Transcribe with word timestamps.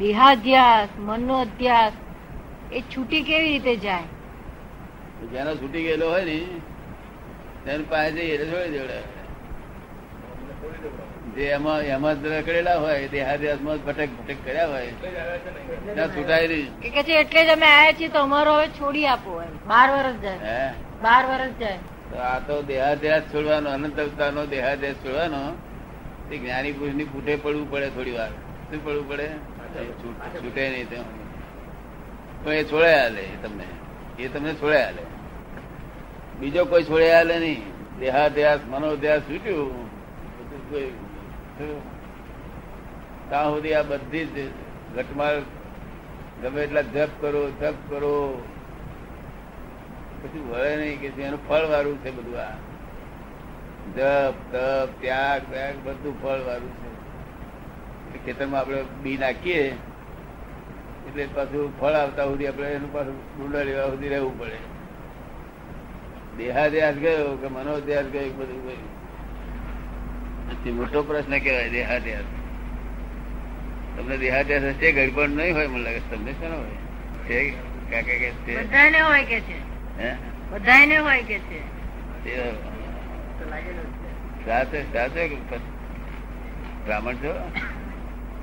દેહાધ્યાસ 0.00 0.90
મનનો 1.00 1.34
અધ્યાસ 1.40 1.94
એ 2.70 2.82
છૂટી 2.90 3.22
કેવી 3.24 3.50
રીતે 3.50 3.74
જાય? 3.76 4.08
જેનો 5.32 5.52
છૂટી 5.56 5.82
ગયેલો 5.82 6.06
હોય 6.10 6.24
ને 6.24 6.36
તેની 7.64 7.86
પાસે 7.90 8.10
જઈએ 8.16 8.34
એટલે 8.34 8.48
છોડી 8.52 8.72
દેવડે 8.74 8.98
જે 11.36 11.44
એમાં 11.50 11.80
એમાં 11.88 12.16
જ 12.22 12.32
રખડેલા 12.32 12.78
હોય 12.78 13.08
દેહાધ્યાસમાં 13.08 13.78
ભટક 13.80 14.10
ભટક 14.18 14.38
કર્યા 14.44 14.68
હોય 14.68 14.92
ત્યાં 15.86 16.10
છૂટાય 16.14 16.46
નહીં. 16.48 16.68
કે 16.84 17.02
છે 17.02 17.14
એટલે 17.20 17.40
જ 17.42 17.50
અમે 17.50 17.66
આયા 17.68 17.96
છીએ 17.98 18.08
તો 18.10 18.18
અમારો 18.20 18.52
હવે 18.54 18.68
છોડી 18.78 19.06
આપો 19.08 19.30
બાર 19.66 19.88
વર્ષ 19.92 20.18
જાય. 20.22 20.40
હે? 20.42 20.62
બાર 21.02 21.22
વર્ષ 21.26 21.54
જાય. 21.60 21.78
તો 22.10 22.16
આ 22.24 22.38
તો 22.48 22.54
દેહાદ્યાસ 22.64 23.24
છોડવાનો 23.32 23.68
અનંત 23.70 23.98
અવતારનો 24.00 24.42
દેહાધ્યાસ 24.46 24.98
છોડવાનો 25.02 25.40
તે 26.28 26.34
જ્ઞાની 26.38 26.74
પુરુષની 26.74 27.08
ફૂટે 27.12 27.32
પડવું 27.38 27.66
પડે 27.70 27.88
થોડી 27.90 28.16
વાર 28.18 28.30
શું 28.68 28.80
પડવું 28.80 29.06
પડે? 29.10 29.28
છૂટ- 29.84 30.68
નહીં 30.68 30.90
તેમ 30.90 31.02
પણ 32.44 32.52
એ 32.52 32.64
છોડે 32.64 32.94
હાલે 32.94 33.28
તમને. 33.42 33.64
એ 34.18 34.28
તમને 34.28 34.54
છોડે 34.54 34.82
હાલે 34.82 35.02
બીજો 36.40 36.64
કોઈ 36.64 36.82
છોડે 36.82 37.14
હાલે 37.14 37.38
નહીં. 37.38 37.62
દેહાધ્યાસ, 37.98 38.60
મનોધ્યાસ 38.68 39.20
છૂટ્યું. 39.20 39.86
કોઈ 40.70 40.90
ત્યાં 43.28 43.54
સુધી 43.54 43.74
આ 43.74 43.82
બધી 43.82 44.26
જ 44.26 44.50
ઘટમાળ 44.96 45.40
ગમે 46.42 46.64
એટલા 46.64 46.82
જપ 46.82 47.08
કરો 47.20 47.50
જપ 47.50 47.74
કરો. 47.88 48.44
પછી 50.22 50.40
વળે 50.40 50.76
નહીં 50.76 51.00
કે 51.00 51.22
એનું 51.22 51.48
ફળ 51.48 51.64
વાળું 51.64 51.98
છે 51.98 52.10
બધું 52.10 52.40
આ. 52.40 52.50
જપ, 53.96 54.34
તપ, 54.52 55.00
ત્યાગ 55.00 55.42
ત્યાગ 55.50 55.74
બધું 55.84 56.22
ફળ 56.22 56.38
વાળું 56.40 56.70
છે. 56.70 56.85
ખેતરમાં 58.24 58.60
આપણે 58.60 58.82
બી 59.02 59.16
નાખીએ 59.16 59.66
એટલે 61.08 61.26
પાછું 61.26 61.80
ફળ 61.80 61.92
આવતા 61.92 62.24
સુધી 62.24 62.46
આપણે 62.46 62.72
એનું 62.72 62.92
પાછું 62.92 63.14
ડુંડા 63.14 63.62
લેવા 63.62 63.86
સુધી 63.86 64.08
રહેવું 64.08 64.38
પડે. 64.38 64.58
દેહાદ્યાસ 66.38 66.94
ગયો 66.94 67.36
કે 67.36 67.48
મનોદ્યાસ 67.48 68.06
ગયો 68.06 68.28
બધું 68.28 68.62
ગયું. 68.62 68.88
પછી 70.48 70.72
મોટો 70.72 71.02
પ્રશ્ન 71.02 71.38
કહેવાય 71.38 71.70
દેહાદ્યાસ 71.70 72.24
તમને 73.96 74.16
દેહાદ્યાસ 74.18 74.62
હશે 74.62 74.92
ગડબડ 74.92 75.28
નહીં 75.28 75.54
હોય 75.54 75.66
મને 75.66 75.82
લાગે 75.82 76.00
તમને 76.10 76.32
શેનો 76.32 76.56
હોય? 76.56 76.76
છે? 77.28 77.50
કાકા 77.90 78.02
કે 78.02 78.30
છે? 78.30 78.64
બધાને 78.64 79.00
હોય 79.00 79.24
કે 79.24 79.40
છે? 79.40 79.58
હે? 79.98 80.10
બધાને 80.52 80.98
હોય 80.98 81.22
કે 81.22 81.38
છે? 81.38 81.60
સાથે 84.46 84.84
સાથે 84.92 85.36
બ્રાહ્મણ 86.84 87.14
છો? 87.14 87.34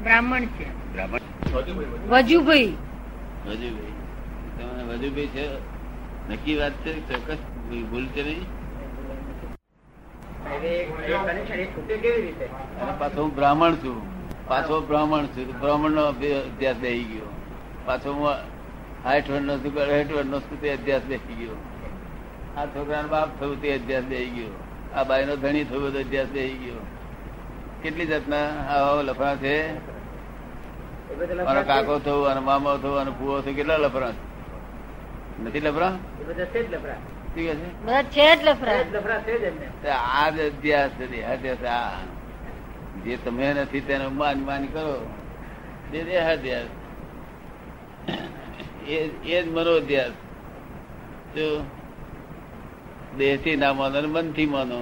બ્રાહ્મણ 0.04 0.46
છે. 0.46 0.94
બ્રાહ્મણ? 0.94 1.20
વજુભાઈ. 1.54 1.86
વજુભાઈ. 2.10 2.74
વજુભાઈ 4.88 5.28
છે? 5.28 5.48
નક્કી 6.30 6.56
વાત 6.56 6.72
છે? 6.72 7.10
ચોક્કસ. 7.10 7.38
ભૂલ 7.92 8.06
છે 8.06 8.24
નહીં? 8.24 8.46
પાછો 13.00 13.24
હું 13.24 13.36
બ્રાહ્મણ 13.36 13.76
છું. 13.76 14.14
પાછો 14.48 14.82
બ્રાહ્મણ 14.82 15.26
છું. 15.26 15.60
બ્રાહ્મણ 15.60 15.92
નો 15.92 16.04
અભ્યાસ 16.06 16.76
બેસી 16.76 17.04
ગયો. 17.04 17.30
પાછો 17.86 18.14
હું 18.14 18.30
હાઠ 19.04 19.30
વર્ષ 19.30 19.42
નો 19.42 19.58
છું 19.58 19.80
અઢાઠ 19.80 20.16
વર્ષ 20.16 20.26
નો 20.26 20.40
છું 20.40 20.62
તે 20.62 20.74
અભ્યાસ 20.74 21.02
બેસી 21.02 21.34
ગયો. 21.34 21.56
આ 22.58 22.66
છોકરાનો 22.66 23.08
બાપ 23.08 23.40
થયું 23.40 23.62
તે 23.62 23.78
અભ્યાસ 23.78 24.04
બેસી 24.04 24.30
ગયો. 24.30 24.50
આ 24.96 25.04
બાઈ 25.04 25.26
નો 25.26 25.36
ધણી 25.36 25.64
થયું 25.64 25.94
તો 25.94 26.00
અભ્યાસ 26.00 26.28
બેસી 26.28 26.58
ગયો. 26.58 26.86
કેટલી 27.84 28.06
જાતના 28.06 28.46
આવા 28.68 29.02
લફડા 29.02 29.36
છે? 29.36 29.93
મારો 31.46 31.62
કાકો 31.64 31.94
થયું 32.00 32.32
અને 32.32 32.42
મામો 32.42 32.72
થયું 32.78 33.00
અને 33.00 33.12
ફુવો 33.12 33.42
થયું 33.42 33.56
કેટલા 33.56 33.78
લફરા 33.78 34.14
નથી 35.42 35.62
લફરા 35.62 35.94
જ 38.36 38.42
લફરા 38.44 38.80
તો 39.82 39.90
આ 39.90 40.28
જ 40.32 40.38
અભ્યાસ 40.48 40.92
છે 40.98 41.06
દેહાદ્યાસ 41.08 41.64
આ 41.66 42.00
જે 43.06 43.18
તમે 43.18 43.46
નથી 43.56 43.82
તેનો 43.82 44.10
માન 44.12 44.38
માન 44.40 44.64
કરો 44.68 44.96
જે 45.92 46.00
દેહાદ્યાસ 46.04 46.70
એ 48.88 48.98
એ 49.28 49.38
જ 49.42 49.46
મનોધ્યાસ 49.48 50.14
જો 51.36 51.48
દેહથી 53.18 53.56
ના 53.56 53.74
માનો 53.74 53.96
અને 53.98 54.08
મનથી 54.08 54.48
માનો 54.48 54.78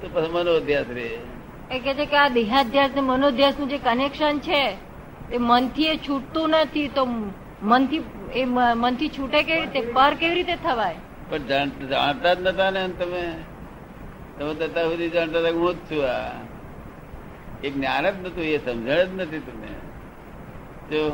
તો 0.00 0.06
પછી 0.08 0.32
મનોધ્યાસ 0.34 0.88
રે. 0.88 1.06
એ 1.70 1.76
કે 1.78 1.92
છે 1.94 2.06
કે 2.06 2.16
આ 2.16 2.30
દેહાધ્યાસ 2.30 2.92
ને 2.94 3.02
મનોધ્યાસનું 3.02 3.68
જે 3.68 3.78
કનેક્શન 3.78 4.36
છે 4.40 4.62
એ 5.32 5.38
મનથી 5.38 5.84
એ 5.84 5.96
છૂટતું 5.96 6.50
નથી 6.50 6.88
તો 6.88 7.04
મનથી 7.62 8.00
એ 8.34 8.44
મનથી 8.44 9.08
છૂટે 9.08 9.42
કેવી 9.42 9.60
રીતે? 9.60 9.80
પર 9.80 10.14
કેવી 10.14 10.34
રીતે 10.34 10.56
થવાય? 10.56 10.96
પણ 11.30 11.38
જાણતા 11.90 12.34
જ 12.34 12.40
નતા 12.40 12.70
ને 12.70 12.88
તમે. 12.88 13.24
તમે 14.38 14.54
તથા 14.54 14.82
સુધી 14.82 15.10
જાણતા 15.10 15.38
હતા 15.38 15.48
હું 15.48 15.74
જ 15.74 15.78
છું 15.90 16.02
આ. 16.04 16.32
એ 17.64 17.70
જ્ઞાન 17.70 18.10
જ 18.10 18.26
નતું, 18.26 18.44
એ 18.44 18.58
સમજણ 18.58 19.04
જ 19.04 19.14
નથી 19.16 19.38
તમે 19.38 19.70
જો 20.90 21.10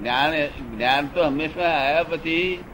જ્ઞાન 0.00 0.32
જ્ઞાન 0.76 1.06
તો 1.06 1.24
હંમેશા 1.24 1.68
આવ્યા 1.68 2.02
પછી 2.02 2.64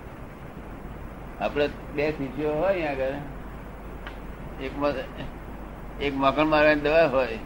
આપણે 1.40 1.68
બે 1.94 2.10
શીશીઓ 2.10 2.52
હોય 2.52 2.72
અહીંયા 2.72 2.90
આગળ. 2.90 3.14
એક 4.62 4.72
એક 6.00 6.12
મકણ 6.16 6.46
મારવાની 6.46 6.80
દવા 6.80 7.06
હોય 7.06 7.38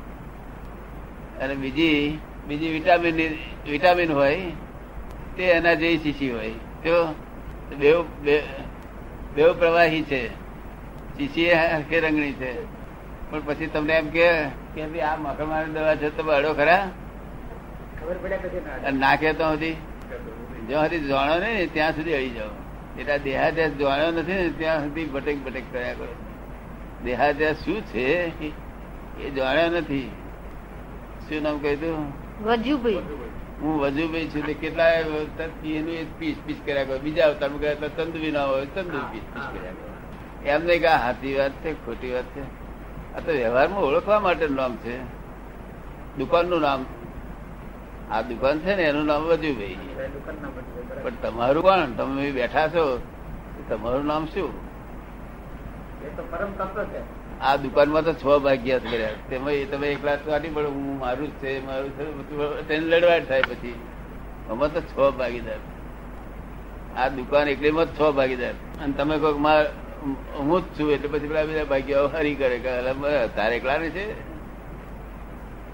અને 1.40 1.54
બીજી 1.54 2.19
બીજી 2.48 2.69
વિટામિન 2.69 3.16
વિટામિન 3.70 4.12
હોય 4.12 4.42
તે 5.36 5.42
એના 5.42 5.75
જેવી 5.75 5.98
શીશી 5.98 6.30
હોય. 6.30 6.50
તો 6.84 7.14
બેવ 7.78 8.03
બે- 8.03 8.42
બેવ 9.34 9.58
પ્રવાહી 9.58 10.03
છે 10.03 10.28
શીશી 11.19 11.52
હરખે 11.52 12.00
રંગણી 12.00 12.32
છે. 12.32 12.64
પણ 13.31 13.41
પછી 13.44 13.66
તમને 13.66 13.92
એમ 13.92 14.08
કે 14.08 14.44
ભાઈ 14.44 15.00
આ 15.00 15.16
મકર 15.16 15.64
દવા 15.64 15.97
છે 15.97 16.16
તો 16.16 16.22
અડો 16.22 16.54
ખરા? 16.54 16.91
નાખે 18.92 19.32
તો 19.32 19.44
સુધી 19.44 19.76
જ્યાં 20.69 20.84
સુધી 20.84 21.08
જાણો 21.08 21.38
ને 21.38 21.66
ત્યાં 21.66 21.92
સુધી 21.92 22.14
અડી 22.14 22.31
જાઓ. 22.31 22.48
એટલા 23.00 23.16
દેહાદ્યાસ 23.16 23.70
જાણ્યો 23.70 24.10
નથી 24.10 24.32
ને 24.32 24.50
ત્યાં 24.58 24.82
સુધી 24.82 25.04
ભટેક 25.04 25.44
ભટેક 25.44 25.64
કર્યા 25.72 25.92
કરો. 25.92 26.14
દેહાદ્યાસ 27.04 27.56
શું 27.56 27.82
છે 27.82 28.42
એ 29.22 29.31
જાણ્યો 29.31 29.70
નથી. 29.70 30.10
શું 31.28 31.42
નામ 31.42 31.58
કહ્યું? 31.58 32.21
વજુભાઈ. 32.41 32.94
હું 33.62 33.81
વજુભાઈ 33.81 34.28
છું 34.28 34.47
તે 34.47 34.54
કેટલાય 34.54 34.93
એનું 34.94 36.19
પીસ 36.19 36.37
પીસ 36.47 36.56
કર્યા 36.66 36.84
કરો. 36.84 36.98
બીજા 36.98 37.26
અવતાર 37.26 37.48
ગયા 37.48 37.75
તો 37.75 37.88
ચંદુભી 37.88 38.31
ના 38.31 38.44
હોય 38.44 38.66
ચંદુ 38.66 38.98
પીસ 38.98 39.22
પીસ 39.34 39.59
કર્યા 39.59 39.70
કરો. 39.70 40.47
એમ 40.47 40.65
નહીં 40.65 40.81
કે 40.81 40.87
આ 40.87 41.10
વાત 41.10 41.53
છે 41.53 41.72
ખોટી 41.87 42.10
વાત 42.12 42.25
છે. 42.25 42.43
આ 43.15 43.20
તો 43.20 43.32
વ્યવહારમાં 43.32 43.82
ઓળખવા 43.82 44.20
માટેનું 44.20 44.56
નામ 44.56 44.76
છે. 44.76 44.98
દુકાનનું 46.19 46.60
નામ. 46.60 46.84
આ 48.10 48.22
દુકાન 48.22 48.59
છે 48.59 48.75
ને 48.75 48.82
એનું 48.82 49.06
નામ 49.06 49.22
વજુભાઈ. 49.22 49.76
પણ 51.03 51.10
તમારું 51.22 51.62
કોણ? 51.62 51.93
તમે 51.97 52.31
બેઠા 52.31 52.69
છો 52.69 53.03
તમારું 53.69 54.06
નામ 54.06 54.26
શું? 54.26 54.72
આ 57.42 57.56
દુકાનમાં 57.56 58.04
તો 58.06 58.12
છ 58.22 58.25
ભાગ્યા 58.44 58.78
કર્યા. 58.78 59.14
તેમાં 59.30 59.70
તમે 59.70 59.86
એકલા 59.94 60.16
કાઢી 60.26 60.53
પડે 60.56 60.69
હું 60.75 60.98
મારું 60.98 61.28
જ 61.30 61.34
છે, 61.42 61.50
મારું 61.66 61.91
છે 61.97 62.03
તેને 62.69 62.84
લડવાડ 62.92 63.25
થાય 63.30 63.42
પછી. 63.50 63.75
અમે 64.50 64.66
તો 64.75 64.80
છ 64.91 64.94
ભાગીદાર. 65.20 65.60
આ 66.97 67.08
દુકાન 67.16 67.48
એકલીમાં 67.54 67.88
છ 67.98 68.00
ભાગીદાર. 68.19 68.54
અને 68.82 68.92
તમે 68.98 69.14
કહો 69.22 69.31
માર, 69.47 69.62
હું 70.38 70.58
જ 70.60 70.64
છું, 70.76 70.88
એટલે 70.94 71.08
પછી 71.12 71.28
પેલા 71.31 71.47
બધા 71.50 71.70
ભાગ્યો 71.72 72.06
હરી 72.14 72.34
કરે 72.34 72.58
તારે 73.36 73.54
એકલા 73.56 73.78
ને 73.78 73.91
છે. 73.97 74.06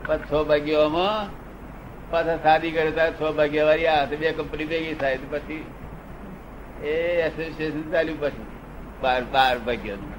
પણ 0.06 0.28
છ 0.28 0.32
ભાગ્યોમાં 0.50 1.16
પાછા 2.10 2.38
સાદી 2.44 2.72
કરે, 2.76 2.90
તારે 2.98 3.12
છ 3.20 3.22
ભાગ્યા 3.40 3.68
વાળી 3.70 3.90
આ 3.96 4.04
બે 4.20 4.32
કંપની 4.38 4.68
ભેગી 4.72 4.94
થાય, 5.02 5.16
તો 5.16 5.26
પછી 5.36 5.64
એ 6.84 6.94
એસોસિએશન 7.26 7.84
ચાલ્યું 7.92 8.20
પછી. 8.20 8.46
બાર 9.02 9.22
બાર 9.34 9.56
ભાગ્યાનું. 9.68 10.17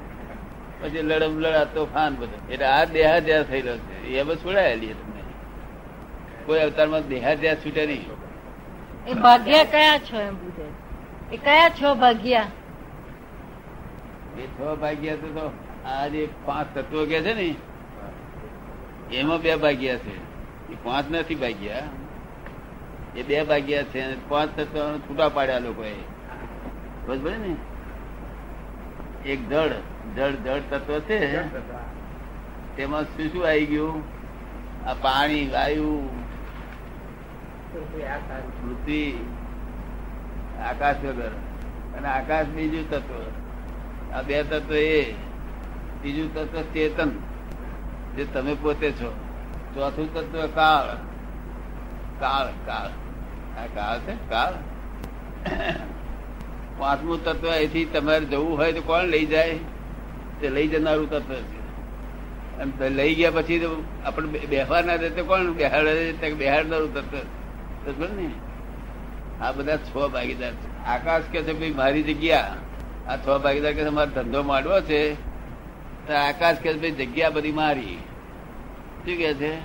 પછી 0.82 1.02
લડમ 1.02 1.40
લડા 1.40 1.64
તોફાન 1.64 2.16
બધું. 2.16 2.50
એટલે 2.50 2.66
આ 2.66 2.86
દેહાધ્યાસ 2.86 3.46
થયેલો 3.46 3.78
છે. 3.78 4.08
એ 4.08 4.24
બસ 4.24 4.36
છોડાયેલી 4.36 4.88
તમને. 4.88 5.22
કોઈ 6.46 6.60
અવતારમાં 6.60 7.08
દેહાધ્યાસ 7.08 7.58
છૂટે 7.58 7.86
નહીં. 7.86 8.06
એ 9.08 9.14
ભાગ્યા 9.14 9.64
કયા 9.64 9.98
છો 9.98 10.20
એમ 10.20 10.36
પૂછે. 10.36 11.36
એ 11.36 11.38
કયા 11.38 11.70
છો 11.70 11.96
ભાગ્યા? 11.96 12.48
એ 14.38 14.48
છ 14.48 14.80
ભાગ્યા 14.80 15.16
તો 15.16 15.28
તો 15.28 15.52
આ 15.86 16.08
જે 16.08 16.30
પાંચ 16.46 16.78
તત્વો 16.78 17.06
કે 17.06 17.22
છે 17.22 17.34
ને 17.34 17.56
એમાં 19.16 19.42
બે 19.42 19.56
ભાગ્યા 19.56 19.98
છે. 19.98 20.18
એ 20.74 20.76
પાંચ 20.84 21.12
નથી 21.12 21.36
ભાગ્યા. 21.36 21.84
એ 23.16 23.24
બે 23.24 23.44
ભાગ્યા 23.44 23.84
છે 23.84 24.30
પાંચ 24.30 24.60
તત્વો 24.60 24.98
છૂટા 24.98 25.30
પાડ્યા 25.30 25.60
લોકોએ. 25.60 25.94
બસ 27.08 27.18
ને? 27.32 27.56
એક 29.26 29.50
જળ 29.50 29.70
જળ 30.16 30.32
જળ 30.32 30.60
તત્વ 30.70 31.00
છે. 31.00 31.42
તેમાં 32.78 33.04
શું 33.04 33.32
શું 33.32 33.48
આવી 33.48 33.66
ગયું? 33.66 34.04
આ 34.86 34.94
પાણી, 34.94 35.50
વાયુ, 35.50 36.10
પૃથ્વી, 38.62 39.28
આકાશ 40.70 40.96
વગર. 40.96 41.32
અને 41.98 42.08
આકાશ 42.08 42.46
બીજું 42.46 42.90
તત્વ. 42.90 43.24
આ 44.14 44.22
બે 44.22 44.44
તત્વ 44.44 44.74
એ. 44.74 45.14
બીજું 46.02 46.36
તત્વ 46.36 46.62
ચેતન, 46.62 47.12
જે 48.16 48.26
તમે 48.26 48.54
પોતે 48.54 48.92
છો. 48.92 49.18
ચોથું 49.76 50.14
તત્વ 50.14 50.48
કાળ. 50.48 50.96
કાળ 52.20 52.48
કાળ. 52.66 52.90
આ 53.60 53.66
કાળ 53.66 54.00
છે, 54.00 54.30
કાળ. 54.30 54.54
પાંચમું 56.80 57.24
તત્વ 57.24 57.50
અહીંથી 57.50 57.86
તમારે 57.86 58.26
જવું 58.26 58.58
હોય 58.58 58.74
તો 58.74 58.82
કોણ 58.82 59.04
લઈ 59.04 59.26
જાય? 59.26 59.60
તે 60.42 60.50
લઈ 60.50 60.68
જનારું 60.68 61.10
તત્વ 61.10 61.34
છે. 61.34 61.60
અને 62.60 62.90
લઈ 62.90 63.16
ગયા 63.16 63.32
પછી 63.32 63.60
તો 63.60 63.84
આપણે 64.06 64.28
બેહવા 64.28 64.82
ના 64.82 64.96
દે 64.98 65.10
તો 65.10 65.24
કોણ 65.24 65.54
બેહાડે? 65.54 66.14
બેહાડનારું 66.38 66.94
તત્વ 66.94 68.06
ને? 68.06 68.32
આ 69.42 69.52
બધા 69.52 69.78
છ 69.78 69.94
ભાગીદાર 69.94 70.52
છે. 70.52 70.86
આકાશ 70.86 71.24
કે 71.32 71.42
છે 71.42 71.54
ભાઈ 71.54 71.72
મારી 71.72 72.04
જગ્યા. 72.04 72.56
આ 73.08 73.18
છ 73.18 73.26
ભાગીદાર 73.26 73.74
કે 73.74 73.90
મારો 73.90 74.12
ધંધો 74.12 74.44
માંડવો 74.44 74.82
છે. 74.82 75.14
તો 76.08 76.14
આકાશ 76.14 76.58
કે 76.58 76.74
ભાઈ 76.74 76.92
જગ્યા 76.92 77.30
બધી 77.30 77.52
મારી. 77.52 77.98
શું 79.06 79.18
કે 79.18 79.34
છે? 79.34 79.60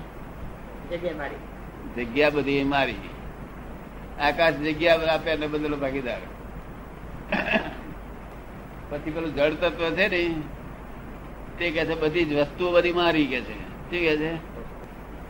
જગ્યા 0.91 1.17
મારી. 1.17 2.05
જગ્યા 2.05 2.31
બધી 2.31 2.65
મારી. 2.65 2.95
આકાશ 4.21 4.55
જગ્યા 4.55 4.95
આપે 4.95 5.31
અને 5.31 5.47
બદલો 5.47 5.77
ભાગીદાર. 5.77 6.19
પછી 8.91 9.11
પેલું 9.11 9.35
જળ 9.35 9.51
તત્વ 9.51 9.91
છે 9.91 10.09
ને, 10.09 10.43
તે 11.59 11.71
કે 11.71 11.85
છે 11.85 12.01
બધી 12.01 12.25
જ 12.25 12.33
વસ્તુઓ 12.33 12.73
બધી 12.73 12.93
મારી 12.93 13.27
કે 13.27 13.41
છે. 13.41 13.61
શું 13.61 13.91
કે 13.91 14.17
છે? 14.17 14.35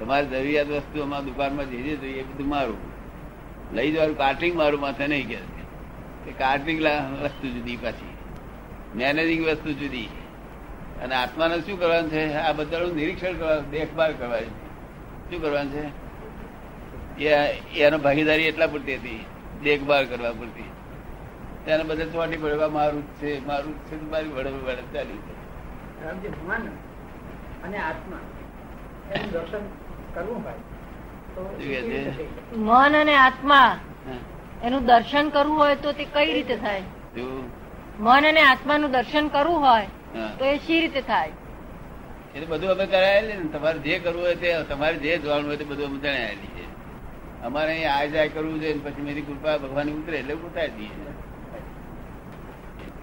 તમારી 0.01 0.27
જરૂરિયાત 0.27 0.69
વસ્તુઓમાં 0.69 1.25
દુકાનમાં 1.25 1.71
જે 1.71 1.77
જે 1.77 2.09
એ 2.09 2.23
બધું 2.23 2.49
મારું. 2.49 2.77
લઈ 3.75 3.93
જવાનું 3.93 4.17
કાર્ટિંગ 4.17 4.57
મારું 4.57 4.81
માથે 4.81 5.07
નહીં 5.07 5.29
કે 5.29 5.37
છે. 5.37 6.39
કાર્ટિંગ 6.39 6.83
વસ્તુ 7.23 7.49
જુદી 7.49 7.77
પાછી. 7.77 8.15
મેનેજિંગ 8.97 9.47
વસ્તુ 9.47 9.73
જુદી. 9.73 10.09
અને 11.03 11.15
આત્માને 11.15 11.61
શું 11.61 11.81
કરવાનું 11.81 12.11
છે? 12.11 12.33
આ 12.33 12.53
બધાનું 12.53 12.97
નિરીક્ષણ 12.97 13.33
કરવાનું, 13.33 13.71
દેખભાળ 13.71 14.13
કરવાની. 14.13 14.47
શું 15.31 15.43
કરવાનું 15.43 15.73
છે? 15.73 16.05
એ, 17.23 17.31
એનો 17.87 17.99
ભાગીદારી 17.99 18.43
એટલા 18.43 18.67
પૂરતી 18.67 18.95
હતી. 18.95 19.25
દેખભાળ 19.63 20.05
કરવા 20.05 20.33
પૂરતી. 20.33 20.65
તેને 21.67 21.83
બદલે 21.85 22.07
ચોટી 22.13 22.41
પડવા 22.43 22.71
મારું 22.77 23.03
જ 23.09 23.21
છે 23.21 23.31
મારું 23.47 23.75
જ 23.77 23.89
છે 23.89 23.97
તો 24.01 24.07
મારી 24.13 24.33
વડે 24.37 24.51
વડે 24.59 24.85
ચાલી 24.95 25.21
મન 26.49 26.65
અને 27.65 27.79
આત્મા 27.89 28.23
એનું 29.15 29.31
દર્શન 29.35 29.65
કરવું 30.15 30.41
હોય 30.45 30.61
છે? 31.59 32.27
મન 32.59 32.95
અને 32.95 33.15
આત્મા 33.17 33.71
એનું 34.63 34.83
દર્શન 34.91 35.27
કરવું 35.31 35.57
હોય 35.59 35.77
તો 35.77 35.93
તે 35.93 36.05
કઈ 36.15 36.33
રીતે 36.33 36.57
થાય? 36.59 36.85
મન 37.99 38.25
અને 38.25 38.43
આત્માનું 38.43 38.93
દર્શન 38.93 39.27
કરવું 39.31 39.61
હોય. 39.67 39.89
તો 40.39 40.45
એ 40.45 40.59
શી 40.59 40.81
રીતે 40.81 41.03
થાય? 41.03 41.33
એટલે 42.35 42.47
બધું 42.53 42.71
અમે 42.71 42.87
કરાયેલી 42.87 43.39
ને 43.41 43.49
તમારે 43.55 43.79
જે 43.87 43.99
કરવું 44.05 44.23
હોય 44.23 44.37
તે 44.37 44.49
તમારે 44.71 44.97
જે 45.01 45.19
જોવાનું 45.19 45.47
હોય 45.47 45.59
તે 45.59 45.65
બધું 45.65 45.87
અમે 45.87 45.99
જણાયેલી 45.99 46.53
છે. 46.57 46.65
અમારે 47.43 47.71
અહીંયા 47.73 47.99
આ 48.01 48.13
જાય 48.15 48.35
કરવું 48.37 48.61
જોઈએ 48.63 48.81
પછી 48.87 49.05
મેરી 49.09 49.27
કૃપા 49.29 49.59
ભગવાન 49.65 49.89
ઉતરે 49.99 50.17
એટલે 50.19 50.35
ઉતારી 50.35 50.77
દઈએ. 50.79 51.14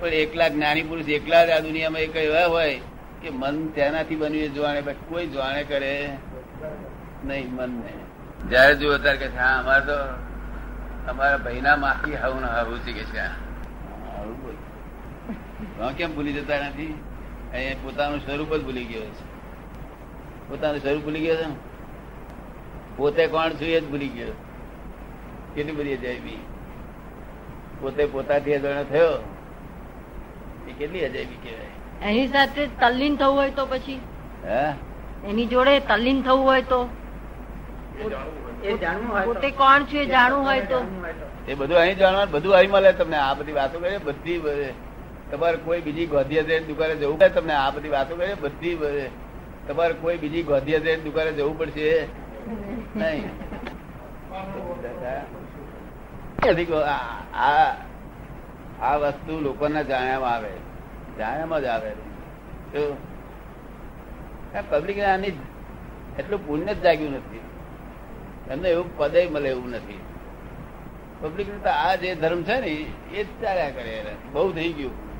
પણ 0.01 0.13
એકલા 0.13 0.49
જ્ઞાની 0.49 0.83
પુરુષ 0.83 1.07
એકલા 1.07 1.45
જ 1.45 1.51
આ 1.51 1.61
દુનિયામાં 1.61 2.01
એક 2.01 2.15
એવા 2.15 2.47
હોય 2.47 2.79
કે 3.21 3.29
મન 3.31 3.55
તેનાથી 3.75 4.15
બન્યું 4.15 4.43
એ 4.43 4.49
જોવાને 4.49 4.81
બાકી 4.81 5.05
કોઈ 5.09 5.27
જોવાને 5.27 5.63
કરે 5.63 5.91
નહીં 7.23 7.49
મન 7.53 7.71
ને 7.83 7.91
જયારે 8.49 8.75
જુઓ 8.75 8.97
ત્યારે 8.97 9.19
કે 9.19 9.27
હા 9.37 9.59
અમારે 9.59 9.85
તો 9.85 9.97
અમારા 11.07 11.37
ભાઈના 11.37 11.77
માથી 11.77 12.15
હાવું 12.15 12.41
ના 12.41 12.47
હાવું 12.47 12.79
છે 12.85 12.93
કે 12.93 13.03
છે 13.05 13.19
હા, 15.79 15.93
કેમ 15.93 16.11
ભૂલી 16.11 16.33
જતા 16.33 16.69
નથી? 16.69 16.95
અહીંયા 17.53 17.81
પોતાનું 17.83 18.19
સ્વરૂપ 18.19 18.51
જ 18.53 18.63
ભૂલી 18.63 18.85
ગયો 18.85 19.01
છે. 19.01 19.23
પોતાનું 20.49 20.81
સ્વરૂપ 20.81 21.03
ભૂલી 21.03 21.21
ગયો 21.21 21.37
છે 21.37 21.47
પોતે 22.97 23.27
કોણ 23.27 23.49
છું 23.49 23.67
એ 23.67 23.81
જ 23.81 23.85
ભૂલી 23.85 24.09
ગયો. 24.09 24.33
કેટલી 25.55 25.71
બધી 25.71 25.97
જાય 25.97 26.37
પોતે 27.81 28.07
પોતાથી 28.07 28.53
અજાણ્યો 28.53 28.83
થયો. 28.83 29.15
એ 30.69 30.71
કેટલી 30.71 31.05
અજાયબી 31.05 31.35
કહેવાય? 31.35 32.09
એની 32.09 32.27
સાથે 32.27 32.67
તલ્લીન 32.67 33.15
થવું 33.15 33.35
હોય 33.35 33.49
તો 33.49 33.65
પછી? 33.65 34.01
એની 35.29 35.45
જોડે 35.45 35.79
તલ્લીન 35.79 36.21
થવું 36.21 36.45
હોય 36.45 36.61
તો? 36.61 36.89
એ 38.63 38.77
જાણવું 38.77 39.13
હોય 39.13 39.25
તો- 39.25 39.33
પોતે 39.33 39.51
કોણ 39.51 39.83
છે 39.83 40.05
જાણવું 40.05 40.45
હોય 40.45 40.61
તો? 40.61 41.05
એ 41.47 41.53
બધું 41.53 41.77
અહીં 41.77 41.97
જાણવાનું 41.97 42.33
બધું 42.33 42.53
અહીં 42.55 42.71
મળે 42.71 42.93
તમને. 42.93 43.17
આ 43.17 43.33
બધી 43.33 43.51
વાતો 43.51 43.79
કરીએ 43.79 43.97
બધી 43.97 44.41
તમારે 45.31 45.57
કોઈ 45.57 45.81
બીજી 45.81 46.05
ગોધિયા 46.05 46.43
દુકાને 46.67 46.95
જવું 46.95 47.19
પડે 47.19 47.29
તમને. 47.29 47.53
આ 47.53 47.69
બધી 47.69 47.89
વાતો 47.89 48.15
કરે 48.15 48.33
બધી. 48.41 48.79
તમારે 49.67 49.93
કોઈ 49.93 50.17
બીજી 50.17 50.43
ગોધિયા 50.43 50.79
જઈને 50.79 51.03
દુકાને 51.03 51.31
જવું 51.31 51.57
પડશે. 51.57 52.07
નહીં. 52.95 53.29
આ 57.35 57.73
આ- 58.81 58.97
વસ્તુ 58.97 59.39
લોકોના 59.39 59.81
જાણ્યામાં 59.81 60.33
આવે. 60.33 60.51
જાણ્યામાં 61.17 61.61
જ 61.61 61.65
આવે. 61.65 61.91
પબ્લિક 64.69 64.99
આની 64.99 65.27
એટલું 66.19 66.47
પુણ્ય 66.47 66.73
જ 66.73 66.81
જાગ્યું 66.81 67.11
નથી. 67.11 67.39
એમને 68.51 68.69
એવું 68.69 68.97
પદે 68.97 69.29
મળે 69.29 69.49
એવું 69.49 69.69
નથી. 69.69 69.99
પબ્લિક 71.21 71.63
તો 71.63 71.69
આ 71.69 71.95
જે 71.95 72.15
ધર્મ 72.15 72.43
છે 72.43 72.59
ને, 72.59 72.67
એ 73.13 73.23
જ 73.23 73.27
ચાલ્યા 73.41 73.69
કરે 73.69 74.05
બહુ 74.33 74.51
થઈ 74.51 74.73
ગયું. 74.73 75.11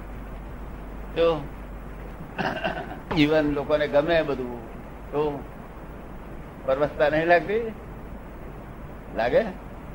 તો 1.16 1.42
જીવન 3.16 3.54
લોકોને 3.54 3.88
ગમે 3.88 4.22
બધું. 4.22 4.74
તો 5.12 5.44
પરવસતા 6.66 7.10
નહીં 7.10 7.26
લાગતી? 7.26 7.72
લાગે? 9.16 9.44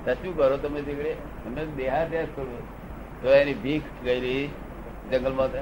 શું 0.06 0.36
કરો 0.36 0.56
તમે 0.56 0.82
દીકરે 0.82 1.16
તમે 1.44 1.66
દેહાદ્યાસ 1.66 2.26
કરો. 2.34 2.62
તો 3.22 3.32
એની 3.32 3.54
ભીખ 3.54 3.82
ગયેલી 4.04 4.48
જંગલમાં 5.10 5.52
તો. 5.52 5.58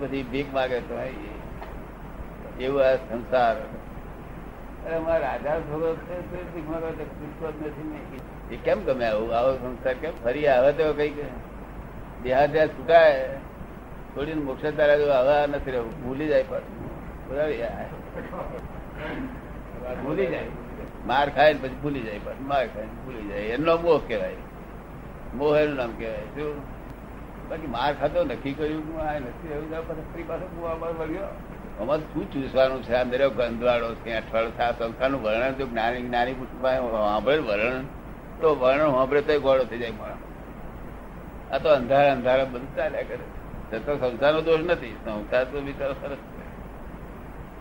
પછી 0.00 0.22
ભીખ 0.22 0.46
માગે 0.52 0.80
તો 0.80 0.98
એવું 2.60 2.82
આ 2.82 2.94
સંસાર. 2.94 3.56
અરે 4.86 4.94
અમારા 4.96 5.18
રાજા 5.18 5.60
છે 5.60 6.54
ભીખ 6.54 6.70
નથી 7.48 8.54
એ 8.54 8.56
કેમ 8.56 8.84
ગમે 8.84 9.04
આવું? 9.04 9.36
આવો 9.36 9.54
સંસાર 9.54 9.94
કેમ? 9.94 10.12
ફરી 10.24 10.46
આવે 10.46 10.72
તો 10.72 10.92
કંઈક. 10.92 11.12
દેહાદ્યાસ 12.22 12.68
છૂટાય 12.68 13.28
થોડીને 14.14 14.42
મોક્ષ 14.42 14.74
તારા 14.76 14.96
જો 14.96 15.12
હવે 15.12 15.46
નથી 15.46 15.70
રહેવું. 15.70 16.04
ભૂલી 16.04 16.26
જાય 16.26 16.44
પાછું. 16.48 16.86
ભૂલી 20.02 20.26
જાય. 20.26 20.44
માર 21.06 21.30
ખાય 21.30 21.52
ને 21.52 21.58
પછી 21.62 21.74
ભૂલી 21.82 22.00
જાય 22.00 22.18
પાછું. 22.18 22.48
માર 22.48 22.66
ખાય 22.66 22.84
ભૂલી 22.84 23.28
જાય. 23.28 23.38
એનો 23.38 23.76
મોહ 23.76 24.00
કહેવાય. 24.08 24.34
મોહ 25.34 25.58
એનું 25.58 25.76
નામ 25.76 25.92
કહેવાય. 25.98 26.26
શું 26.34 26.58
બાકી 27.48 27.66
માર 27.66 27.94
ખાતો 27.94 28.24
નક્કી 28.24 28.52
કર્યું 28.52 28.96
કે 28.96 29.02
આ 29.02 29.18
નથી 29.18 29.70
જાય 29.70 29.80
પછી 29.80 30.22
હું 30.56 30.70
આમાં 30.70 30.98
વળ્યો. 30.98 31.26
અમારે 31.80 32.02
શું 32.02 32.32
ચૂસવાનું 32.32 32.82
છે? 32.82 32.94
આ 32.94 33.04
મેરો 33.04 33.30
ગંધવાળો 33.30 33.94
છે, 33.94 34.12
અઠવાડો 34.12 34.50
છે, 34.50 34.58
આ 34.58 34.72
સંસ્થાનું 34.72 35.22
વર્ણન 35.22 35.52
જો 35.52 35.66
જ્ઞાની 35.66 36.02
જ્ઞાની 36.02 36.32
પુસ્તકમાં 36.32 36.90
સાંભળે 36.90 37.38
વર્ણન. 37.38 37.84
તો 38.40 38.54
વર્ણન 38.54 38.90
સાંભળે 38.90 39.22
તો 39.22 39.40
ગોળો 39.40 39.64
થઈ 39.64 39.78
જાય 39.78 39.90
માણસ. 39.90 41.52
આ 41.52 41.58
તો 41.58 41.68
અંધારા 41.68 42.12
અંધારા 42.12 42.44
બધું 42.44 42.76
ચાલ્યા 42.76 43.02
કરે 43.02 43.24
તે 43.70 43.78
તો 43.78 43.96
સંસારનો 43.96 44.40
દોષ 44.40 44.60
નથી. 44.60 44.96
સંસાર 45.04 45.44
તો 45.44 45.60
બિચારો 45.60 45.92
સરસ 45.92 46.16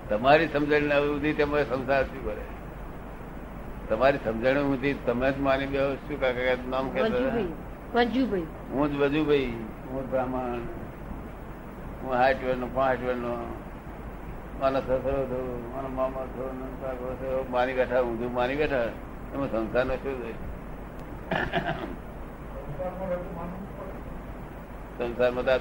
તમારી 0.09 0.47
સમજણ 0.47 0.81
ના 0.81 0.99
બધી 0.99 1.33
તમારે 1.33 1.63
સંસાર 1.63 2.03
શું 2.03 2.25
કરે 2.25 2.58
તમારી 3.89 4.19
સમજણ 4.23 4.57
સુધી 4.71 4.97
તમે 5.05 5.31
જ 5.31 5.37
માની 5.47 5.65
બે 5.65 5.79
શું 6.03 6.19
કાકા 6.21 6.55
નામ 6.69 6.89
કહેતો 6.89 7.17
હું 8.73 8.91
જ 8.91 8.95
વજુભાઈ 9.01 9.53
હું 9.91 10.11
બ્રાહ્મણ. 10.11 10.61
હું 12.01 12.13
હાથ 12.13 12.43
વેર 12.43 12.57
નો 12.57 12.67
પાંચ 12.73 12.99
વેર 13.03 13.15
નો 13.15 13.33
મારા 14.59 14.79
સસરો 14.79 15.25
થયો 15.31 15.57
મારા 15.73 15.89
મામા 15.89 16.25
થયો 16.35 17.15
થયો. 17.21 17.41
માની 17.49 17.73
બેઠા 17.73 18.01
ઊંધું 18.01 18.33
મારી 18.33 18.55
બેઠા 18.55 18.85
એમાં 19.33 19.49
સંસાર 19.51 19.85
નો 19.85 19.95
શું 19.95 20.15
છે? 20.23 20.33
સંસારમાં 24.97 25.45
તો 25.45 25.55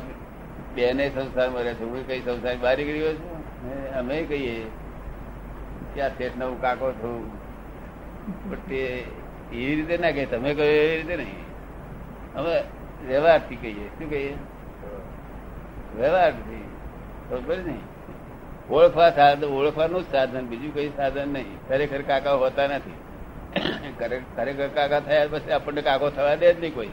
બેને 0.74 1.04
સંસારમાં 1.16 1.62
રહે 1.62 1.74
છે. 1.74 1.84
હું 1.84 2.06
કઈ 2.06 2.20
સંસાર 2.20 2.56
બહાર 2.62 2.76
નીકળી 2.76 3.00
ગયો 3.00 3.14
છું? 3.14 3.36
અમે 3.98 4.22
કહીએ 4.22 4.56
કે 5.94 6.02
આ 6.02 6.08
શેઠ 6.18 6.42
હું 6.42 6.60
કાકો 6.60 6.92
છું. 6.92 7.37
તે 8.68 9.04
એવી 9.52 9.74
રીતે 9.74 9.96
ના 9.96 10.10
કહે 10.10 10.26
તમે 10.26 10.54
કહ્યું 10.54 10.74
એવી 10.74 10.96
રીતે 10.96 11.16
નહીં. 11.16 11.48
અમે 12.34 12.62
વ્યવહારથી 13.06 13.56
કહીએ. 13.56 13.88
શું 13.88 14.10
કહીએ? 14.10 14.34
વ્યવહારથી 15.96 16.64
બરોબર 17.30 17.56
ને 17.58 17.78
ઓળખવા 18.70 19.10
સાધન 19.10 19.44
ઓળખવાનું 19.44 20.02
જ 20.02 20.04
સાધન. 20.12 20.46
બીજું 20.46 20.74
કઈ 20.74 20.88
સાધન 20.88 21.28
નહીં. 21.28 21.68
ખરેખર 21.68 22.02
કાકા 22.02 22.32
હોતા 22.32 22.66
નથી. 22.66 22.92
ખરે- 23.98 24.36
ખરેખર 24.36 24.68
કાકા 24.68 25.00
થયા 25.00 25.26
પછી 25.30 25.50
આપણને 25.50 25.82
કાકો 25.82 26.10
થવા 26.10 26.34
દે 26.34 26.54
જ 26.54 26.60
નહીં 26.60 26.74
કોઈ. 26.74 26.88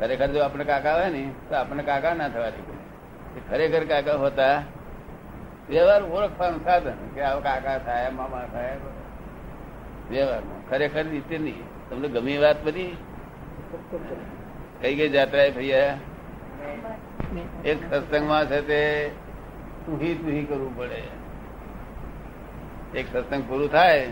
ખરેખર 0.00 0.26
જો 0.26 0.42
આપણે 0.42 0.64
કાકા 0.64 0.94
હોય 0.94 1.10
ને, 1.10 1.30
તો 1.48 1.54
આપણને 1.54 1.82
કાકા 1.82 2.14
ના 2.14 2.28
થવા 2.28 2.50
દે 2.50 2.62
કોઈ. 2.62 2.76
ખરેખર 3.50 3.84
કાકા 3.84 4.18
હોતા 4.18 4.62
વ્યવહાર 5.68 6.02
ઓળખવાનું 6.02 6.64
સાધન. 6.64 6.96
કે 7.14 7.20
આવો 7.20 7.40
કાકા 7.40 7.78
થાય, 7.78 8.10
મામા 8.10 8.44
થાય. 8.52 8.76
વ્યવહારમાં. 10.10 10.68
ખરેખર 10.70 11.04
રીતે 11.04 11.38
નહીં. 11.38 11.62
તમને 11.90 12.08
ગમી 12.08 12.38
વાત 12.38 12.64
બધી? 12.64 12.96
કઈ 14.80 14.94
કઈ 14.94 15.08
જાત્રા 15.08 15.50
ભૈયા? 15.50 15.98
એક 17.64 17.78
સત્સંગમાં 17.90 18.46
છે 18.50 18.60
તે 18.60 19.10
તુહી 19.86 20.14
તુહી 20.14 20.44
કરવું 20.44 20.76
પડે. 20.76 21.02
એક 22.98 23.06
સત્સંગ 23.12 23.44
પૂરું 23.48 23.68
થાય 23.72 24.08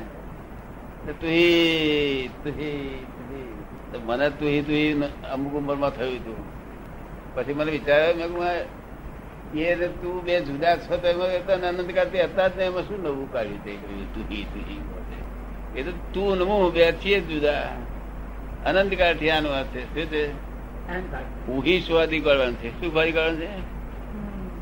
તુહી 1.07 2.31
તુહી 2.45 3.07
તુહી. 3.17 4.01
મને 4.05 4.31
તુહી 4.31 4.63
તુહી 4.63 5.03
અમુક 5.33 5.53
ઉંમરમાં 5.53 5.91
થયું 5.91 6.15
હતું 6.15 6.39
પછી 7.35 7.55
મને 7.55 7.71
વિચાર્યો, 7.71 8.15
મેં 8.15 8.84
એ 9.61 9.89
તું 9.89 10.25
બે 10.25 10.41
જુદા 10.41 10.77
છો, 10.77 10.97
તો 10.97 11.09
એમાં 11.09 11.47
તો 11.47 11.67
અનંત 11.69 11.95
કાળથી 11.95 12.21
હતા 12.21 12.49
જ 12.49 12.57
ને, 12.57 12.65
એમાં 12.65 12.83
શું 12.83 13.03
નવું 13.03 13.33
કાઢ્યું 13.33 13.65
તે 13.65 13.73
કહ્યું 13.73 14.15
તુહી 14.15 14.79
બોલે. 14.79 15.81
એ 15.81 15.83
તો 15.83 15.91
તું 16.13 16.39
નવું 16.39 16.73
બે 16.73 16.93
છીએ 16.93 17.21
જુદા. 17.21 17.69
અનંત 18.67 18.95
કાળથી 18.95 19.31
આનું 19.31 19.65
છે. 19.65 19.95
શું 19.95 20.13
છે? 20.13 20.33
હું 21.47 21.59
ઊહી 21.59 21.81
સ્વાદી 21.81 22.21
કરવાનું 22.21 22.55
છે. 22.55 22.81
શું 22.81 22.95
ભારી 22.95 23.13
કરવાનું 23.13 23.41
છે? 23.41 23.49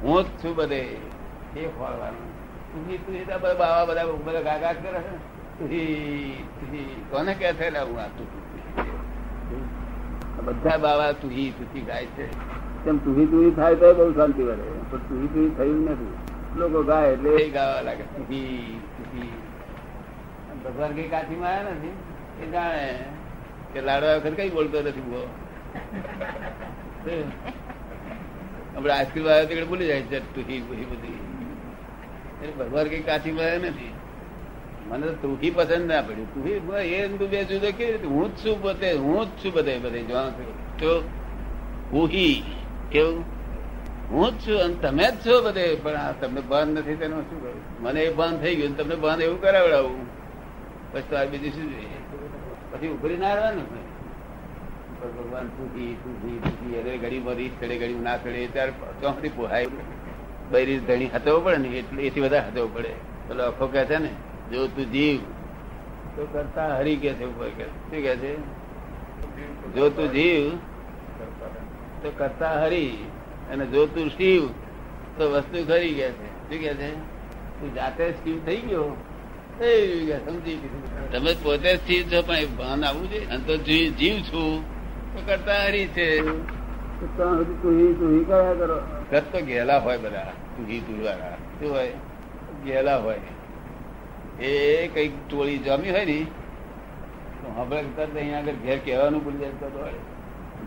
હું 0.02 0.22
જ 0.22 0.26
છું 0.26 0.54
બધે. 0.54 0.78
એ 0.78 1.68
ખોળવાનું 1.78 2.32
તુહી 2.72 2.99
તુહી 2.99 3.25
તો 3.25 3.38
બધા 3.38 3.54
બાવા 3.54 3.84
બધા 3.84 4.04
બધા 4.04 4.40
ગાગા 4.40 4.72
કરે 4.72 5.00
તુહી 5.58 6.44
તુહી 6.61 7.04
કોને 7.11 7.34
કે 7.34 7.52
છે? 7.52 7.68
હું 7.68 8.00
આ 8.00 8.06
તુહી? 8.06 9.62
બધા 10.44 10.76
બાવા 10.76 11.12
તુહી 11.12 11.50
તુહી 11.50 11.80
ગાય 11.80 12.06
છે. 12.06 12.26
તેમ 12.84 12.99
તુહી 12.99 13.26
તુહી 13.26 13.50
થાય 13.50 13.75
તો 13.75 13.94
બહુ 13.94 14.12
શાંતિ 14.14 14.42
વધે 14.42 14.81
પણ 14.92 15.04
તુહી 15.08 15.28
તુહી 15.28 15.50
થયું 15.56 15.80
નથી 15.87 16.12
લોકો 16.56 16.80
ગાય 16.84 17.08
એટલે 17.14 17.30
એ 17.38 17.49
ગાવા 17.50 17.82
લાગે 17.82 18.04
તુહી 18.11 18.49
તુહી 18.96 19.30
ભગવાન 20.64 20.92
કઈ 20.96 21.08
કાઠીમાં 21.11 21.54
આવ્યા 21.54 21.76
નથી 21.76 21.94
એ 22.40 22.50
જાણે 22.50 22.84
કે 23.72 23.80
લાડવા 23.82 24.16
વખત 24.18 24.37
કઈ 24.38 24.50
બોલતો 24.50 24.78
નથી 24.82 25.06
બહુ 25.06 25.20
આપણે 28.75 28.92
આઈસ્ક્રીમ 28.92 29.26
આવ્યો 29.28 29.49
તો 29.50 29.66
ભૂલી 29.66 29.88
જાય 29.88 30.04
છે 30.06 30.18
ટૂંકી 30.22 30.61
બધી 30.62 30.87
બધી 30.92 31.18
એટલે 32.42 32.54
ભગવાન 32.61 32.87
કઈ 32.88 33.02
કાચી 33.02 33.32
મળે 33.32 33.58
નથી 33.64 33.92
મને 34.88 35.04
તો 35.06 35.14
ટૂંકી 35.16 35.52
પસંદ 35.52 35.84
ના 35.87 36.02
પડી 36.02 36.26
ટૂંકી 36.26 36.58
બ- 36.61 36.87
એ 36.90 37.02
ને 37.02 37.18
તું 37.18 37.28
બે 37.28 37.38
જુદો 37.46 37.68
કેવી 37.72 37.92
રીતે 37.92 38.08
હું 38.08 38.30
જ 38.30 38.40
છું 38.40 38.56
બધે 38.62 38.90
હું 38.99 39.20
જ 39.26 39.40
છું 39.40 39.52
બધે 39.54 39.75
બધે 39.80 40.00
જોવાનું 40.04 40.34
થયું 40.37 40.56
તો 40.78 40.92
હુહી 41.92 42.37
કેવું 42.90 43.18
હું 44.12 44.38
જ 44.38 44.45
છું 44.45 44.59
અને 44.61 44.75
તમે 44.75 45.04
જ 45.04 45.14
છો 45.25 45.42
બધે, 45.42 45.76
પણ 45.76 45.97
આ 45.97 46.12
તમને 46.12 46.40
ભાન 46.40 46.69
નથી, 46.69 46.95
તેનું 46.95 47.25
શું 47.31 47.38
કરું? 47.42 47.61
મને 47.81 48.00
એ 48.00 48.11
ભાન 48.12 48.38
થઈ 48.38 48.57
ગયું 48.57 48.76
તમને 48.76 48.97
ભાન 48.97 49.21
એવું 49.21 49.40
કરાવડાવું. 49.40 50.07
પછી 50.92 51.09
તો 51.11 51.16
આ 51.16 51.25
બીજું 51.25 51.52
શું 51.52 51.66
જોઈએ? 51.73 51.99
પછી 52.73 52.88
ઉભરી 52.88 53.16
ના 53.16 53.35
રહેવાનું 53.35 53.66
ભગવાન 55.02 55.47
સુખી 55.57 55.97
સુખી 56.02 56.38
સુખી 56.45 56.78
અરે 56.78 56.99
ઘડી 56.99 57.19
મરી 57.19 57.50
ચડે 57.61 57.76
ઘડી 57.76 57.95
ના 57.95 58.16
ચડે 58.16 58.47
ત્યારે 58.47 58.73
ચોકડી 59.00 59.28
પોહાય. 59.28 59.69
બૈરી 60.50 60.78
ધણી 60.78 61.11
હતવો 61.14 61.40
પડે 61.40 61.59
ને, 61.59 61.69
એટલે 61.78 62.02
એથી 62.02 62.21
વધારે 62.21 62.47
હતવો 62.49 62.66
પડે. 62.75 62.92
પેલો 63.28 63.42
અખો 63.45 63.66
કે 63.66 63.85
છે 63.85 63.99
ને, 63.99 64.12
જો 64.52 64.66
તું 64.66 64.92
જીવ, 64.92 65.21
તો 66.16 66.23
કરતા 66.33 66.76
હરી 66.76 66.97
કે 66.97 67.14
છે 67.14 67.25
ઉપર 67.25 67.49
કે 67.57 67.64
શું 67.64 68.02
કે 68.02 68.14
છે? 68.16 68.33
જો 69.75 69.90
તું 69.90 70.12
જીવ, 70.12 70.52
તો 72.02 72.09
કરતા 72.16 72.54
હરી. 72.64 72.95
અને 73.50 73.66
જો 73.66 73.87
તું 73.87 74.08
શિવ 74.08 74.46
તો 75.18 75.30
વસ્તુ 75.30 75.64
ખરી 75.66 75.94
ગયા 75.94 76.11
છે. 76.11 76.28
શું 76.49 76.61
કે 76.61 76.75
છે? 76.75 76.90
તું 77.61 77.75
જાતે 77.75 78.11
શિવ 78.11 78.38
થઈ 78.46 78.56
ગયો? 78.56 78.96
સમજી 80.26 80.58
તમે 81.12 81.34
પોતે 81.42 81.76
જ 81.76 81.80
શિવ 81.80 82.02
છો 82.12 82.22
પણ 82.22 82.34
એ 82.34 82.46
ભાન 82.46 82.84
આવવું 82.84 83.11
છે? 83.11 83.30
અને 83.30 83.44
તો 83.46 83.56
જીવ 83.56 84.22
છું 84.22 84.64
તો 85.14 85.22
કરતા 85.26 85.64
હરી 85.64 85.87
છે. 85.87 86.08
ઘર 89.11 89.22
તો 89.32 89.38
ઘેલા 89.46 89.78
હોય 89.78 89.99
બધા 89.99 90.32
તુહી 90.56 90.80
તુહી 90.80 91.02
વાળા. 91.02 91.37
શું 91.58 91.70
હોય? 91.70 91.92
ઘેલા 92.64 92.96
હોય. 92.96 93.20
એ 94.40 94.88
કંઈક 94.88 95.12
ટોળી 95.30 95.58
જમી 95.58 95.90
હોય 95.90 96.04
ને 96.04 96.26
તો 97.42 97.52
હમણાં 97.56 97.96
તરત 97.96 98.16
અહીંયા 98.16 98.38
આગળ 98.38 98.52
ઘેર 98.52 98.78
કહેવાનું 98.84 99.25
ભૂલી 99.25 99.38
જાય 99.38 99.50
તો 99.50 99.68
ઘેલ 99.68 99.99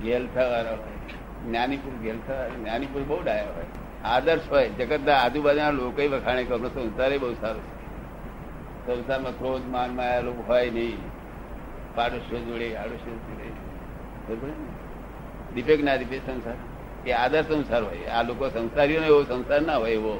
ગેલ 0.03 0.27
થવાના 0.36 0.70
હોય. 0.70 1.14
જ્ઞાનીપુર 1.48 1.94
ગેલ 1.94 2.20
થાય 2.28 2.50
જ્ઞાનીપુર 2.50 3.04
બહુ 3.04 3.24
ડાયા 3.24 3.50
હોય. 3.56 3.66
આદર્શ 4.04 4.42
હોય. 4.52 4.70
જગતના 4.70 5.18
આજુબાજુના 5.18 5.72
લોકો 5.72 6.10
વખાણે 6.10 6.44
કે 6.44 6.54
અમને 6.54 6.70
સંસારે 6.70 7.18
બહુ 7.18 7.34
સારો 7.34 7.60
છે. 7.60 7.86
સંસારમાં 8.86 9.38
ક્રોધ, 9.38 9.66
માન, 9.66 9.96
માયા 9.96 10.20
લોકો 10.20 10.42
હોય 10.42 10.70
નહીં. 10.70 10.98
પાડોશીઓ 11.96 12.40
જોડે, 12.40 12.75
આડોશીઓ 12.75 13.14
જોડે. 13.14 13.44
બરોબર 14.28 14.48
ને? 14.48 14.68
દીપક 15.54 15.84
ના 15.84 15.96
દીપે 15.96 16.20
સંસાર? 16.20 16.56
એ 17.06 17.12
આદર્શ 17.12 17.48
સંસાર 17.48 17.84
હોય. 17.84 18.06
આ 18.06 18.24
લોકો 18.24 18.50
સંસારીઓનો 18.50 19.06
એવો 19.06 19.24
સંસાર 19.24 19.62
ના 19.62 19.78
હોય 19.78 19.92
એવો. 19.92 20.20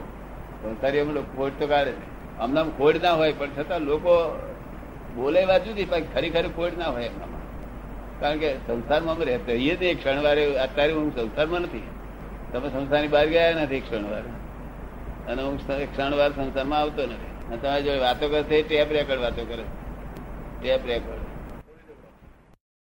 સંસારીઓમાં 0.62 1.14
લોકો 1.14 1.38
ખોટ 1.38 1.52
તો 1.60 1.68
કાઢે 1.68 1.94
અમને 2.40 2.64
ખોટ 2.78 3.04
ના 3.04 3.14
હોય, 3.14 3.34
પણ 3.34 3.50
છતાં 3.58 3.82
લોકો 3.82 4.40
બોલે 5.16 5.46
વાત 5.46 5.66
જુદી, 5.66 5.86
પણ 5.86 6.02
ખરી 6.14 6.30
ખોટ 6.30 6.78
ના 6.78 6.90
હોય 6.90 7.04
એમનામાં. 7.04 7.35
કારણ 8.20 8.38
કે 8.38 8.58
સંસારમાં 8.58 9.16
અમે 9.16 9.26
રહેતા 9.26 9.52
રહીએ 9.52 9.76
છીએ 9.76 9.94
ક્ષણવારે, 9.94 10.56
અત્યારે 10.56 10.94
હું 10.94 11.16
સંસારમાં 11.16 11.62
નથી. 11.62 11.84
તમે 12.54 12.70
સંસારની 12.70 13.08
બહાર 13.08 13.28
ગયા 13.28 13.52
નથી 13.52 13.80
ક્ષણવાર. 13.80 14.22
અને 15.32 15.42
હું 15.44 15.58
ક્ષણવાર 15.92 16.32
સંસારમાં 16.32 16.80
આવતો 16.80 17.04
નથી. 17.04 17.32
અને 17.48 17.58
તમારી 17.58 17.84
જોડે 17.84 18.00
વાતો 18.00 18.30
કરે 18.30 18.44
છે 18.44 18.68
ટેપ 18.70 18.92
રેકર્ડ 18.92 19.22
વાતો 19.22 19.46
કરે. 19.46 19.64
Tape 20.62 20.80
record 20.86 21.25